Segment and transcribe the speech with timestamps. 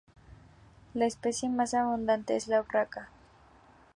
[0.95, 3.09] La especie más abundante es la urraca.